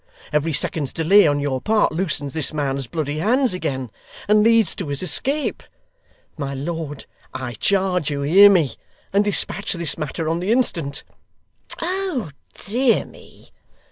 Every 0.33 0.51
second's 0.51 0.93
delay 0.93 1.27
on 1.27 1.39
your 1.39 1.61
part 1.61 1.91
loosens 1.91 2.33
this 2.33 2.55
man's 2.55 2.87
bloody 2.87 3.19
hands 3.19 3.53
again, 3.53 3.91
and 4.27 4.41
leads 4.41 4.73
to 4.77 4.87
his 4.87 5.03
escape. 5.03 5.61
My 6.37 6.55
lord, 6.55 7.05
I 7.35 7.53
charge 7.53 8.09
you 8.09 8.21
hear 8.21 8.49
me, 8.49 8.75
and 9.13 9.23
despatch 9.23 9.73
this 9.73 9.99
matter 9.99 10.27
on 10.27 10.39
the 10.39 10.51
instant.' 10.51 11.03
'Oh 11.83 12.31
dear 12.55 13.05
me! 13.05 13.51